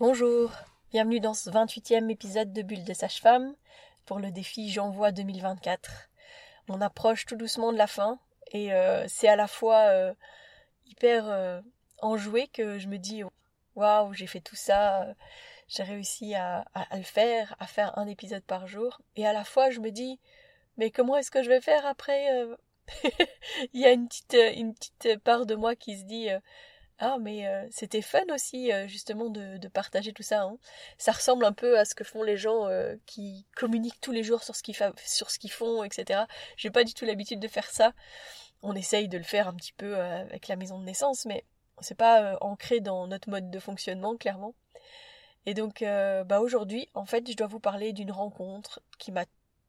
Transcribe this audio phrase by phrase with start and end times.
[0.00, 0.50] Bonjour,
[0.90, 3.54] bienvenue dans ce 28e épisode de Bulle de Sage-Femme
[4.06, 6.10] pour le défi J'envoie 2024.
[6.68, 8.18] On approche tout doucement de la fin
[8.50, 10.12] et euh, c'est à la fois euh,
[10.86, 11.60] hyper euh,
[12.02, 13.22] enjoué que je me dis
[13.76, 15.14] waouh, j'ai fait tout ça,
[15.68, 19.44] j'ai réussi à, à, le faire, à faire un épisode par jour et à la
[19.44, 20.18] fois je me dis
[20.76, 22.26] mais comment est-ce que je vais faire après
[23.72, 26.30] Il y a une petite, une petite part de moi qui se dit
[26.98, 30.42] ah, mais euh, c'était fun aussi, euh, justement, de, partager tout ça.
[30.42, 30.58] Hein.
[30.98, 34.22] Ça ressemble un peu à ce que font les gens euh, qui communiquent tous les
[34.22, 36.24] jours sur ce qu'ils sur ce qu'ils font, etc.
[36.56, 37.92] J'ai pas du tout l'habitude de faire ça.
[38.62, 41.44] On essaye de le faire un petit peu avec la maison de naissance, mais
[41.80, 44.54] c'est pas ancré dans notre mode de fonctionnement, clairement.
[45.46, 49.26] Et donc, bah aujourd'hui, en fait, je dois vous parler d'une rencontre qui m'a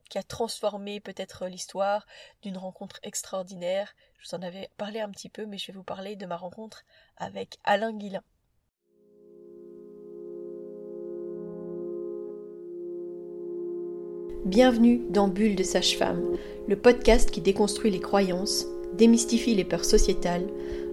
[0.09, 2.05] qui a transformé peut-être l'histoire
[2.41, 3.95] d'une rencontre extraordinaire.
[4.19, 6.37] Je vous en avais parlé un petit peu, mais je vais vous parler de ma
[6.37, 6.83] rencontre
[7.17, 8.23] avec Alain Guillain.
[14.45, 20.47] Bienvenue dans Bulle de Sage-Femme, le podcast qui déconstruit les croyances, démystifie les peurs sociétales,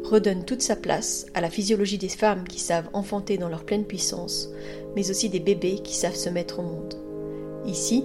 [0.05, 3.85] redonne toute sa place à la physiologie des femmes qui savent enfanter dans leur pleine
[3.85, 4.49] puissance,
[4.97, 6.95] mais aussi des bébés qui savent se mettre au monde.
[7.67, 8.05] Ici,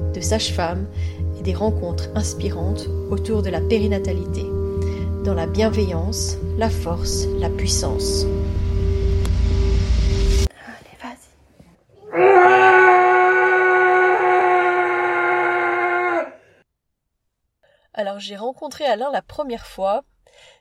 [0.13, 0.87] de sages-femmes
[1.39, 4.43] et des rencontres inspirantes autour de la périnatalité,
[5.23, 8.25] dans la bienveillance, la force, la puissance.
[10.67, 11.29] Allez, vas-y.
[17.93, 20.03] Alors j'ai rencontré Alain la première fois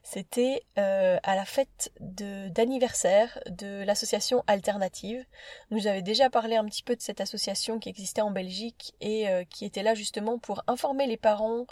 [0.03, 5.25] c'était euh, à la fête d'anniversaire de, l'association Alternative.
[5.71, 9.29] Nous avons déjà parlé un petit peu de cette association qui existait en Belgique et
[9.29, 11.67] euh, qui était là justement pour informer les parents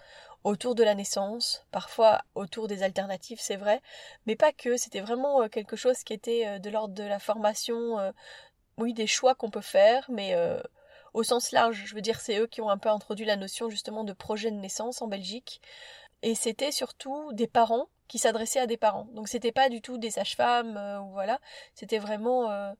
[0.44, 3.82] autour de la naissance, parfois autour des alternatives, c'est vrai,
[4.26, 7.96] mais pas que, c'était vraiment euh, quelque chose qui était de l'ordre de la formation,
[8.76, 10.36] oui, des choix qu'on peut faire, mais
[11.14, 13.68] au sens large, je veux dire, c'est eux qui ont un peu introduit la notion
[13.70, 15.60] justement de projet de naissance en Belgique.
[16.22, 19.06] Et c'était surtout des parents qui s'adressaient à des parents.
[19.14, 21.40] Donc c'était pas du tout des sages-femmes euh, ou voilà,
[21.74, 22.72] c'était vraiment euh,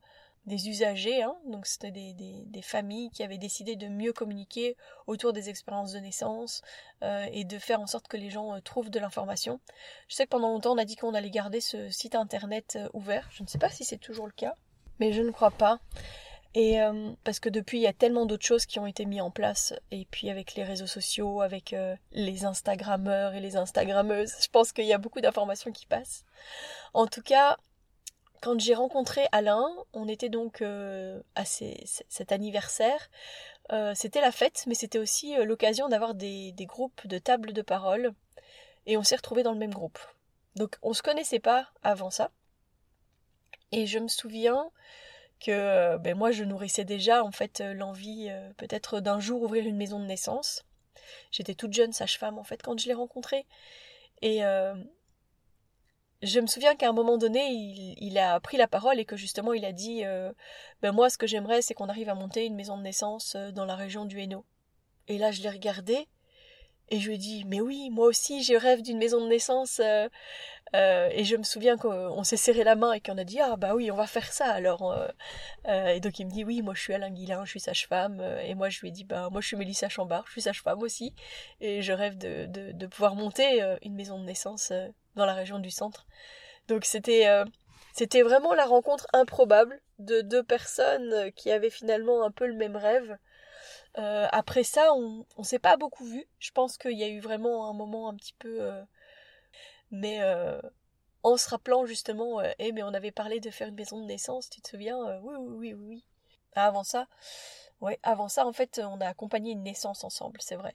[0.47, 1.37] des usagers, hein.
[1.47, 4.77] donc c'était des, familles qui avaient décidé de mieux communiquer
[5.07, 6.63] autour des expériences de naissance
[7.03, 9.61] euh, et de faire en sorte que les gens trouvent de l'information.
[10.09, 13.29] Je sais que pendant longtemps on a dit qu'on allait garder ce site internet ouvert,
[13.31, 14.55] je ne sais pas si c'est toujours le cas,
[14.99, 15.81] mais je ne crois pas.
[16.55, 19.21] Et euh, parce que depuis, il y a tellement d'autres choses qui ont été mises
[19.21, 19.75] en place.
[19.91, 24.73] Et puis avec les réseaux sociaux, avec euh, les Instagrammeurs et les Instagrammeuses, je pense
[24.73, 26.25] qu'il y a beaucoup d'informations qui passent.
[26.95, 27.59] En tout cas,
[28.41, 33.11] quand j'ai rencontré Alain, on était donc euh, à cet anniversaire.
[33.95, 38.13] c'était la fête, mais c'était aussi l'occasion d'avoir des, groupes de tables de parole.
[38.87, 39.99] Et on s'est retrouvés dans le même groupe.
[40.57, 42.31] Donc on se connaissait pas avant ça.
[43.71, 44.71] Et je me souviens
[45.39, 49.43] que euh, ben moi je nourrissais déjà en fait euh, l'envie euh, peut-être d'un jour
[49.43, 50.65] ouvrir une maison de naissance.
[51.31, 53.47] J'étais toute jeune sage-femme en fait quand je l'ai rencontré
[54.21, 54.41] et
[56.23, 59.53] je me souviens qu'à un moment donné il, a pris la parole et que justement
[59.53, 60.03] il a dit
[60.83, 63.65] ben moi ce que j'aimerais c'est qu'on arrive à monter une maison de naissance dans
[63.65, 64.45] la région du Hainaut.
[65.07, 66.09] Et là je l'ai regardé
[66.91, 69.81] et je lui ai dit, mais oui, moi aussi, j'ai rêve d'une maison de naissance.
[69.81, 70.09] Euh,
[70.75, 73.57] euh, et je me souviens qu'on s'est serré la main et qu'on a dit, ah
[73.57, 74.51] bah oui, on va faire ça.
[74.51, 74.93] Alors,
[75.67, 78.21] euh, et donc il me dit, oui, moi je suis Alain Guillain, je suis sage-femme.
[78.43, 80.83] Et moi je lui ai dit, bah moi je suis Mélissa Chambard, je suis sage-femme
[80.83, 81.15] aussi.
[81.61, 84.73] Et je rêve de, de, de, pouvoir monter une maison de naissance
[85.17, 86.07] dans la région du centre.
[86.69, 87.27] Donc c'était
[87.95, 92.77] c'était vraiment la rencontre improbable de deux personnes qui avaient finalement un peu le même
[92.77, 93.19] rêve
[93.97, 96.27] euh, après ça, on, on s'est pas beaucoup vu.
[96.39, 98.61] Je pense qu'il y a eu vraiment un moment un petit peu.
[98.61, 98.83] Euh,
[99.91, 100.61] mais euh,
[101.23, 104.51] en se rappelant justement, eh, mais on avait parlé de faire une maison de naissance,
[104.51, 106.05] tu te souviens Oui, oui, oui, oui.
[106.55, 107.07] Avant ça,
[107.81, 110.75] ouais, avant ça, en fait, on a accompagné une naissance ensemble, c'est vrai.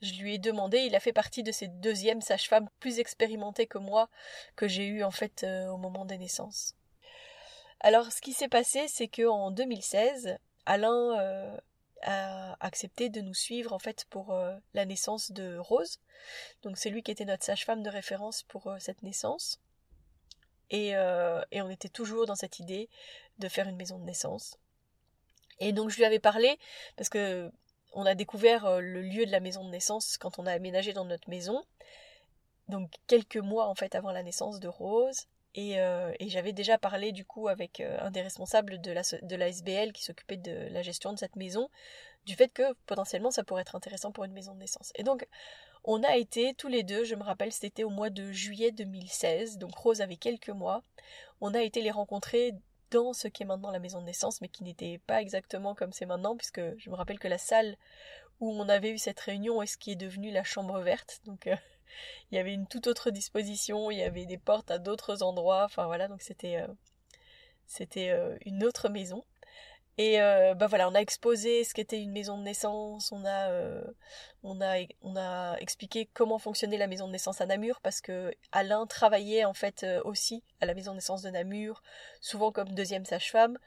[0.00, 3.78] Je lui ai demandé, il a fait partie de ces deuxièmes sages-femmes plus expérimentées que
[3.78, 4.08] moi,
[4.56, 6.74] que j'ai eu en fait au moment des naissances.
[7.80, 11.58] Alors, ce qui s'est passé, c'est que en 2016, Alain
[12.02, 15.98] a accepté de nous suivre en fait pour euh, la naissance de Rose.
[16.62, 19.60] Donc c'est lui qui était notre sage-femme de référence pour euh, cette naissance.
[20.70, 22.88] Et, euh, et, on était toujours dans cette idée
[23.38, 24.58] de faire une maison de naissance.
[25.60, 26.58] Et donc je lui avais parlé
[26.96, 27.50] parce que
[27.92, 31.04] on a découvert le lieu de la maison de naissance quand on a aménagé dans
[31.04, 31.62] notre maison.
[32.68, 35.26] Donc quelques mois en fait avant la naissance de Rose.
[35.54, 39.36] Et, euh, j'avais déjà parlé du coup avec euh, un des responsables de la, de
[39.36, 41.68] la SBL qui s'occupait de la gestion de cette maison,
[42.24, 44.92] du fait que potentiellement ça pourrait être intéressant pour une maison de naissance.
[44.94, 45.26] Et donc
[45.84, 49.58] on a été tous les deux, je me rappelle c'était au mois de juillet 2016,
[49.58, 50.82] donc Rose avait quelques mois,
[51.40, 52.54] on a été les rencontrer
[52.92, 55.92] dans ce qui est maintenant la maison de naissance, mais qui n'était pas exactement comme
[55.92, 57.76] c'est maintenant, puisque je me rappelle que la salle
[58.40, 61.46] où on avait eu cette réunion est ce qui est devenu la chambre verte, donc
[61.46, 61.56] euh,
[62.30, 65.64] il y avait une toute autre disposition, il y avait des portes à d'autres endroits,
[65.64, 66.66] enfin voilà, donc c'était euh,
[67.96, 69.24] euh, une autre maison.
[69.98, 73.50] Et euh, bah voilà, on a exposé ce qu'était une maison de naissance, on a,
[73.50, 73.82] euh,
[74.42, 78.32] on a, on a expliqué comment fonctionnait la maison de naissance à Namur parce que
[78.52, 81.82] Alain travaillait en fait aussi à la maison de naissance de Namur,
[82.22, 83.58] souvent comme deuxième sage-femme,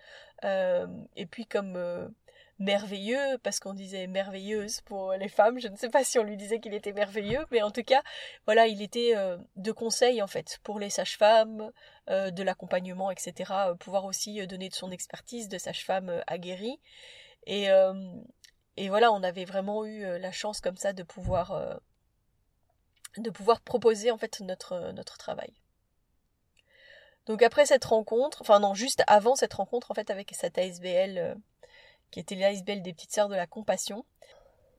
[0.44, 2.12] et puis comme
[2.60, 5.60] merveilleux, parce qu'on disait merveilleuse pour les femmes.
[5.60, 8.02] Je ne sais pas si on lui disait qu'il était merveilleux, mais en tout cas,
[8.46, 11.72] voilà, il était euh, de conseil en fait pour les sages-femmes,
[12.10, 13.52] euh, de l'accompagnement, etc.
[13.52, 16.80] Euh, pouvoir aussi donner de son expertise de sage-femme aguerrie.
[17.48, 17.70] Et,
[18.88, 21.80] voilà, on avait vraiment eu la chance comme ça de pouvoir
[23.18, 25.54] de pouvoir proposer en fait notre notre travail.
[27.26, 31.38] Donc après cette rencontre, enfin non, juste avant cette rencontre en fait avec cette ASBL
[32.16, 34.06] qui était l'ASBL des petites sœurs de la compassion.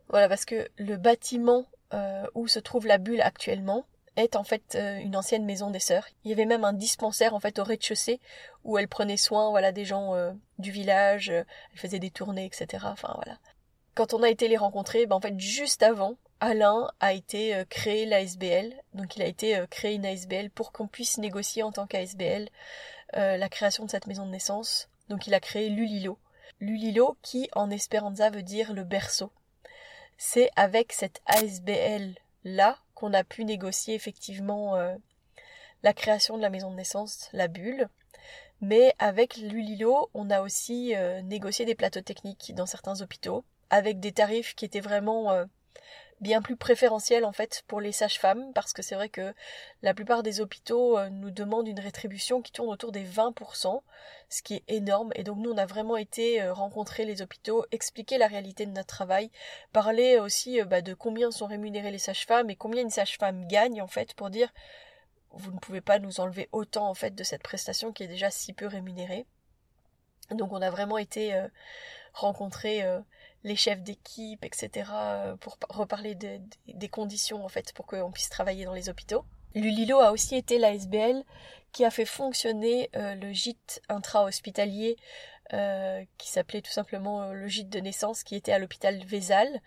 [0.08, 3.84] Voilà, parce que le bâtiment euh, où se trouve la bulle actuellement
[4.16, 6.06] est en fait euh, une ancienne maison des sœurs.
[6.24, 8.22] Il y avait même un dispensaire en fait au rez-de-chaussée
[8.64, 11.44] où elle prenait soin voilà des gens euh, du village, elle
[11.74, 12.86] faisait des tournées etc.
[12.90, 13.38] Enfin voilà.
[13.94, 18.06] Quand on a été les rencontrer, ben, en fait juste avant, Alain a été créé
[18.06, 22.48] l'ASBL, donc il a été créé une ASBL pour qu'on puisse négocier en tant qu'ASBL
[23.12, 24.88] la création de cette maison de naissance.
[25.10, 26.18] Donc il a créé l'Ulilo,
[26.60, 29.30] L'Ulilo, qui en espéranza veut dire le berceau.
[30.18, 32.14] C'est avec cette ASBL
[32.44, 34.94] là qu'on a pu négocier effectivement euh,
[35.82, 37.88] la création de la maison de naissance, la bulle.
[38.62, 44.00] Mais avec l'Ulilo, on a aussi euh, négocié des plateaux techniques dans certains hôpitaux, avec
[44.00, 45.44] des tarifs qui étaient vraiment euh,
[46.20, 49.34] bien plus préférentiel en fait pour les sages-femmes parce que c'est vrai que
[49.82, 53.82] la plupart des hôpitaux euh, nous demandent une rétribution qui tourne autour des 20%,
[54.30, 57.66] ce qui est énorme et donc nous on a vraiment été euh, rencontrer les hôpitaux,
[57.70, 59.30] expliquer la réalité de notre travail,
[59.72, 63.82] parler aussi euh, bah, de combien sont rémunérées les sages-femmes et combien une sage-femme gagne
[63.82, 64.52] en fait pour dire
[65.32, 68.30] vous ne pouvez pas nous enlever autant en fait de cette prestation qui est déjà
[68.30, 69.26] si peu rémunérée.
[70.30, 71.38] Donc on a vraiment été
[72.14, 72.82] rencontrer
[73.46, 78.64] les chefs d'équipe, etc., euh, pour reparler des conditions en fait pour qu'on puisse travailler
[78.64, 79.24] dans les hôpitaux.
[79.54, 81.22] L'ULILO a aussi été l'ASBL
[81.72, 84.96] qui a fait fonctionner euh, le gîte intra-hospitalier
[85.52, 89.60] euh, qui s'appelait tout simplement le gîte de naissance qui était à l'hôpital Vézal.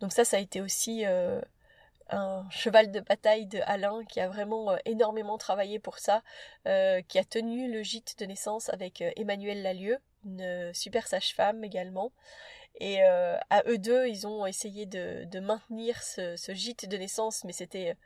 [0.00, 1.04] Donc ça, ça a été aussi
[2.10, 6.22] un cheval de bataille de Alain qui a vraiment énormément travaillé pour ça,
[6.64, 12.10] qui a tenu le gîte de naissance avec Emmanuel Lalieu, une super sage-femme également,
[12.76, 17.52] et euh, à eux deux, ils ont essayé de, maintenir ce, gîte de naissance, mais
[17.52, 17.96] c'était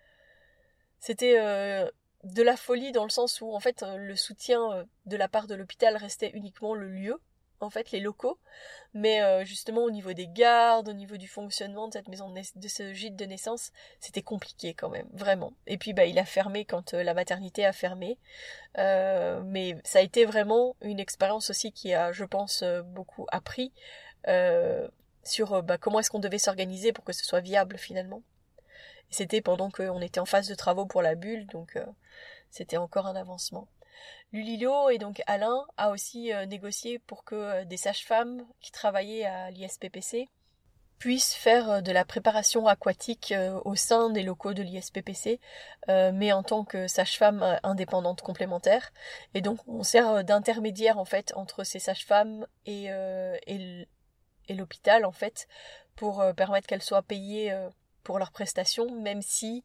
[1.00, 1.88] c'était euh,
[2.24, 5.46] de la folie dans le sens où en fait le soutien euh, de la part
[5.46, 7.20] de l'hôpital restait uniquement le lieu,
[7.60, 8.38] en fait les locaux,
[8.94, 12.92] mais justement au niveau des gardes, au niveau du fonctionnement de cette maison de ce
[12.92, 15.52] gîte de naissance, c'était compliqué quand même, vraiment.
[15.66, 18.18] Et puis bah il a fermé quand la maternité a fermé,
[18.76, 23.72] mais ça a été vraiment une expérience aussi qui a, je pense, beaucoup appris
[24.28, 24.88] euh,
[25.22, 28.22] sur euh, bah, comment est-ce qu'on devait s'organiser pour que ce soit viable finalement.
[29.10, 31.84] C'était pendant qu'on était en phase de travaux pour la bulle, donc euh,
[32.50, 33.68] c'était encore un avancement.
[34.32, 40.28] Lulilo et donc Alain a aussi négocié pour que des sages-femmes qui travaillaient à l'ISPPC
[40.98, 43.32] puissent faire de la préparation aquatique
[43.64, 45.38] au sein des locaux de l'ISPPC,
[45.86, 48.92] mais en tant que sage-femme indépendante complémentaire.
[49.34, 52.86] Et donc on sert d'intermédiaire en fait entre ces sages-femmes et,
[53.46, 53.86] et
[54.48, 55.48] et l'hôpital en fait
[55.96, 57.68] pour euh, permettre qu'elles soient payées euh,
[58.02, 59.64] pour leurs prestations même si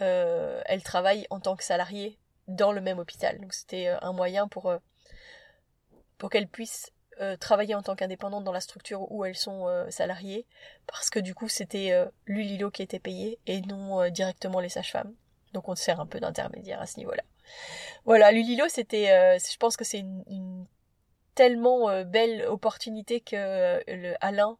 [0.00, 3.40] euh, elles travaillent en tant que salariées dans le même hôpital.
[3.40, 4.74] Donc c'était un moyen pour
[6.18, 6.92] pour qu'elles puissent
[7.38, 10.44] travailler en tant qu'indépendantes dans la structure où elles sont salariées
[10.88, 11.92] parce que du coup c'était
[12.26, 15.14] l'Ulilo qui était payé et non directement les sages-femmes.
[15.52, 17.22] Donc on sert un peu d'intermédiaire à ce niveau-là.
[18.06, 20.66] Voilà, l'Ulilo c'était je pense que c'est une
[21.34, 24.58] tellement euh, belle opportunité que euh, Alain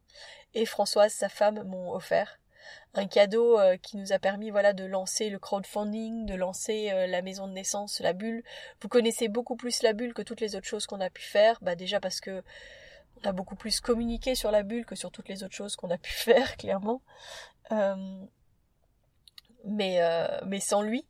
[0.55, 2.39] et Françoise, sa femme, m'ont offert.
[2.95, 7.23] un cadeau euh, qui nous a permis voilà de lancer le crowdfunding, de lancer la
[7.23, 8.43] maison de naissance, la bulle.
[8.81, 11.59] Vous connaissez beaucoup plus la bulle que toutes les autres choses qu'on a pu faire,
[11.63, 12.43] bah déjà parce que
[13.23, 15.91] on a beaucoup plus communiqué sur la bulle que sur toutes les autres choses qu'on
[15.91, 17.03] a pu faire, clairement.
[19.65, 20.01] Mais
[20.47, 21.07] mais sans lui,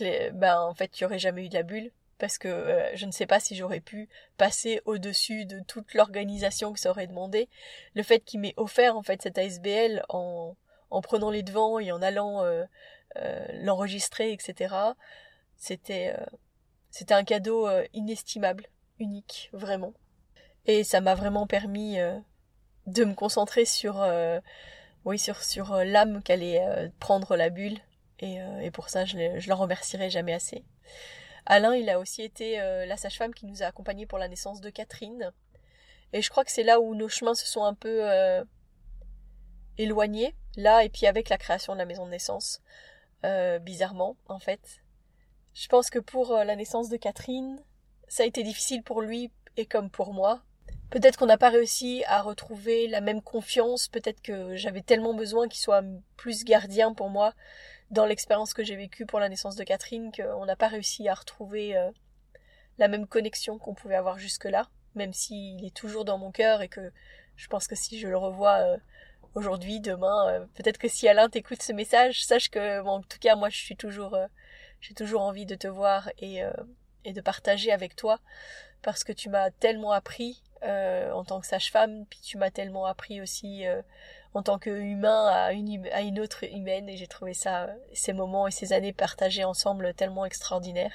[0.00, 3.10] ben en fait il n'y aurait jamais eu de la bulle parce que je ne
[3.10, 7.48] sais pas si j'aurais pu passer au-dessus de toute l'organisation que ça aurait demandé.
[7.94, 10.56] Le fait qu'il m'ait offert en fait cette ASBL en
[10.90, 12.64] en prenant les devants et en allant euh,
[13.16, 14.74] euh, l'enregistrer, etc.
[15.56, 16.24] C'était euh,
[16.90, 18.66] c'était un cadeau inestimable,
[18.98, 19.92] unique, vraiment.
[20.64, 21.98] Et ça m'a vraiment permis
[22.86, 24.02] de me concentrer sur
[25.04, 27.78] oui sur sur l'âme qu'allait prendre la bulle
[28.20, 30.64] et, et pour ça je, je l'en remercierai jamais assez.
[31.46, 34.70] Alain, il a aussi été la sage-femme qui nous a accompagnés pour la naissance de
[34.70, 35.32] Catherine.
[36.12, 38.02] Et je crois que c'est là où nos chemins se sont un peu
[39.78, 42.60] éloignés là et puis avec la création de la maison de naissance,
[43.24, 44.82] euh, bizarrement en fait.
[45.54, 47.62] Je pense que pour euh, la naissance de Catherine,
[48.08, 50.42] ça a été difficile pour lui et comme pour moi.
[50.90, 55.48] Peut-être qu'on n'a pas réussi à retrouver la même confiance, peut-être que j'avais tellement besoin
[55.48, 55.82] qu'il soit
[56.16, 57.34] plus gardien pour moi
[57.90, 61.14] dans l'expérience que j'ai vécue pour la naissance de Catherine qu'on n'a pas réussi à
[61.14, 61.90] retrouver euh,
[62.78, 66.68] la même connexion qu'on pouvait avoir jusque-là, même s'il est toujours dans mon cœur et
[66.68, 66.92] que
[67.36, 68.78] je pense que si je le revois
[69.36, 70.28] aujourd'hui, demain.
[70.28, 73.58] Euh, peut-être que si Alain t'écoute ce message, sache que, en tout cas, moi, je
[73.58, 74.26] suis toujours, euh,
[74.80, 76.52] j'ai toujours envie de te voir euh,
[77.04, 78.18] et de partager avec toi
[78.82, 83.20] parce que tu m'as tellement appris en tant que sage-femme, puis tu m'as tellement appris
[83.20, 83.64] aussi
[84.34, 88.46] en tant qu'humain à une, à une autre humaine et j'ai trouvé ça, ces moments
[88.46, 90.94] et ces années partagées ensemble tellement extraordinaires.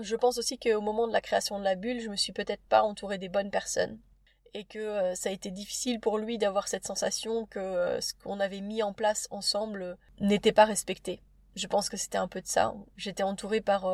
[0.00, 2.62] Je pense aussi qu'au moment de la création de la bulle, je me suis peut-être
[2.68, 3.98] pas entourée des bonnes personnes
[4.54, 8.14] et que euh, ça a été difficile pour lui d'avoir cette sensation que euh, ce
[8.14, 11.22] qu'on avait mis en place ensemble euh, n'était pas respecté.
[11.54, 12.74] Je pense que c'était un peu de ça.
[12.96, 13.84] J'étais entourée par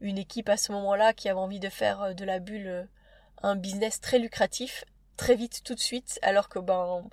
[0.00, 2.88] une équipe à ce moment-là qui avait envie de faire de la bulle
[3.42, 4.84] un business très lucratif
[5.16, 7.04] très vite tout de suite alors que ben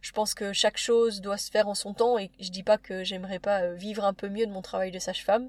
[0.00, 2.78] je pense que chaque chose doit se faire en son temps et je dis pas
[2.78, 5.48] que j'aimerais pas vivre un peu mieux de mon travail de sage-femme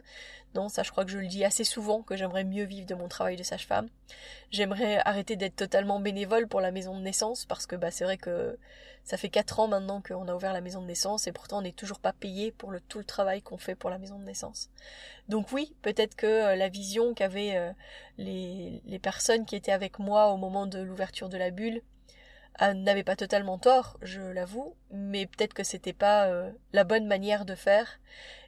[0.56, 2.96] non, ça je crois que je le dis assez souvent que j'aimerais mieux vivre de
[2.96, 3.90] mon travail de sage-femme.
[4.50, 8.18] J'aimerais arrêter d'être totalement bénévole pour la maison de naissance parce que bah c'est vrai
[8.18, 8.58] que
[9.04, 11.62] ça fait quatre ans maintenant qu'on a ouvert la maison de naissance et pourtant on
[11.62, 14.26] n'est toujours pas payé pour le tout le travail qu'on fait pour la maison de
[14.26, 14.70] naissance.
[15.30, 17.72] Donc oui, peut-être que euh, la vision qu'avaient euh,
[18.18, 21.82] les, les personnes qui étaient avec moi au moment de l'ouverture de la bulle
[22.62, 26.30] euh, n'avait pas totalement tort, je l'avoue, mais peut-être que c'était pas
[26.74, 28.00] la bonne manière de faire.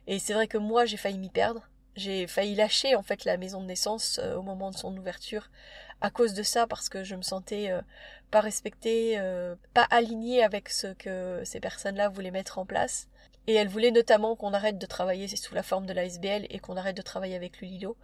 [0.06, 1.69] Et c'est vrai que moi j'ai failli m'y perdre.
[1.96, 5.50] J'ai failli lâcher en fait la maison de naissance euh, au moment de son ouverture
[6.00, 7.82] à cause de ça parce que je me sentais euh,
[8.30, 13.08] pas respectée, euh, pas alignée avec ce que ces personnes-là voulaient mettre en place.
[13.46, 16.58] Et elles voulaient notamment qu'on arrête de travailler sous la forme de la SBL et
[16.58, 17.96] qu'on arrête de travailler avec le Lilo.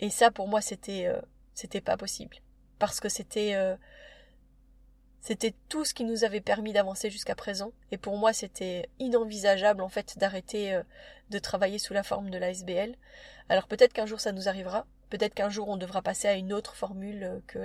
[0.00, 1.08] Et ça pour moi c'était
[1.54, 2.36] c'était pas possible
[2.78, 3.54] parce que c'était
[5.20, 9.82] c'était tout ce qui nous avait permis d'avancer jusqu'à présent, et pour moi c'était inenvisageable
[9.82, 10.82] en fait d'arrêter euh,
[11.30, 12.94] de travailler sous la forme de l'ASBL.
[13.48, 16.52] Alors peut-être qu'un jour ça nous arrivera, peut-être qu'un jour on devra passer à une
[16.52, 17.58] autre formule euh, que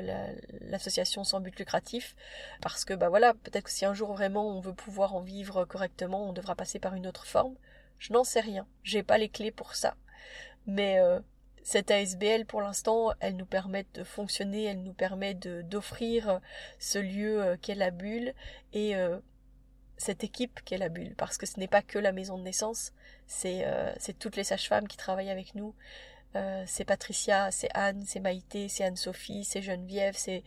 [0.70, 2.16] l'association sans but lucratif,
[2.62, 5.66] parce que bah voilà, peut-être que si un jour vraiment on veut pouvoir en vivre
[5.66, 7.56] correctement, on devra passer par une autre forme.
[8.00, 9.96] Je n'en sais rien, j'ai pas les clés pour ça.
[10.68, 11.20] Mais euh,
[11.66, 16.40] cette ASBL, pour l'instant, elle nous permet de fonctionner, elle nous permet d'offrir euh,
[16.78, 18.36] ce lieu euh, qu'est la bulle
[18.72, 19.18] et euh,
[19.98, 22.94] cette équipe qu'est la bulle, parce que ce n'est pas que la maison de naissance,
[23.26, 23.66] c'est
[24.20, 25.74] toutes les sages-femmes qui travaillent avec nous.
[26.68, 30.44] c'est Patricia, c'est Anne, c'est Maïté, c'est Anne-Sophie, c'est Geneviève, c'est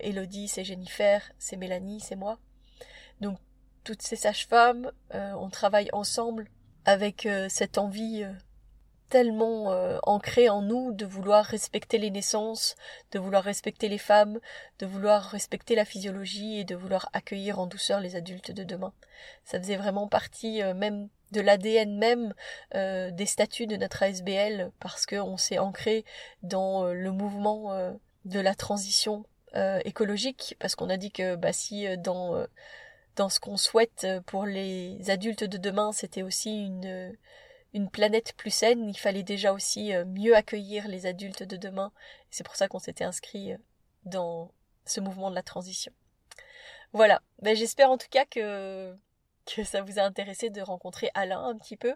[0.00, 2.38] Elodie, c'est Jennifer, c'est Mélanie, c'est moi.
[3.20, 3.38] Donc
[3.82, 6.48] toutes ces sages-femmes, on travaille ensemble
[6.86, 8.24] avec cette envie
[9.08, 12.76] tellement euh, ancré en nous de vouloir respecter les naissances,
[13.12, 14.40] de vouloir respecter les femmes,
[14.78, 18.92] de vouloir respecter la physiologie et de vouloir accueillir en douceur les adultes de demain.
[19.44, 22.34] Ça faisait vraiment partie euh, même de l'ADN même
[22.74, 26.04] euh, des statuts de notre ASBL parce qu'on s'est ancré
[26.42, 27.72] dans le mouvement
[28.24, 29.24] de la transition
[29.84, 32.46] écologique parce qu'on a dit que bah, si dans
[33.16, 37.16] dans ce qu'on souhaite pour les adultes de demain c'était aussi une
[37.74, 41.92] une planète plus saine, il fallait déjà aussi euh, mieux accueillir les adultes de demain.
[42.30, 43.58] C'est pour ça qu'on s'était inscrit euh,
[44.04, 44.52] dans
[44.86, 45.92] ce mouvement de la transition.
[46.92, 47.20] Voilà.
[47.42, 48.96] Ben, j'espère en tout cas que,
[49.44, 51.94] que ça vous a intéressé de rencontrer Alain un petit peu.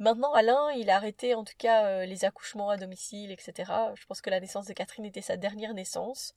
[0.00, 3.70] Maintenant, Alain, il a arrêté en tout cas euh, les accouchements à domicile, etc.
[3.94, 6.34] Je pense que la naissance de Catherine était sa dernière naissance.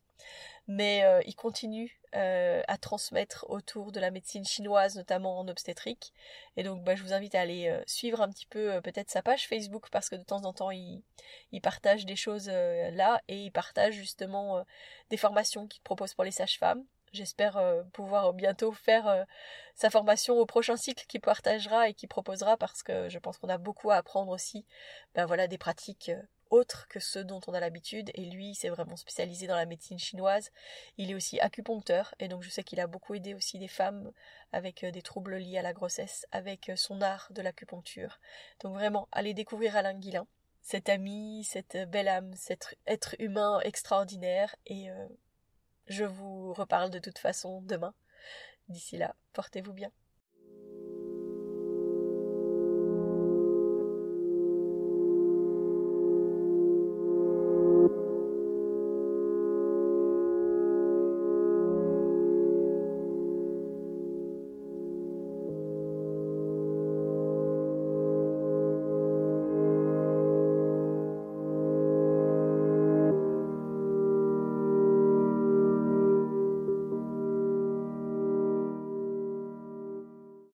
[0.68, 6.14] Mais euh, il continue euh, à transmettre autour de la médecine chinoise, notamment en obstétrique.
[6.58, 9.48] Et donc, bah, je vous invite à aller suivre un petit peu peut-être sa page
[9.48, 11.02] Facebook parce que de temps en temps, il,
[11.54, 14.66] il partage des choses là et il partage justement
[15.10, 16.84] des formations qu'il propose pour les sages-femmes.
[17.14, 19.24] J'espère euh, pouvoir bientôt faire euh,
[19.76, 23.50] sa formation au prochain cycle qu'il partagera et qu'il proposera parce que je pense qu'on
[23.50, 24.66] a beaucoup à apprendre aussi
[25.14, 28.56] ben voilà, des pratiques euh, autres que ceux dont on a l'habitude et lui il
[28.56, 30.50] s'est vraiment spécialisé dans la médecine chinoise.
[30.98, 34.12] Il est aussi acupuncteur et donc je sais qu'il a beaucoup aidé aussi des femmes
[34.52, 38.20] avec des troubles liés à la grossesse avec son art de l'acupuncture.
[38.62, 40.26] Donc vraiment allez découvrir Alain Guilin,
[40.62, 44.90] cet ami, cette belle âme, cet être humain extraordinaire et
[45.88, 47.94] je vous reparle de toute façon demain.
[48.70, 49.92] D'ici là, portez-vous bien.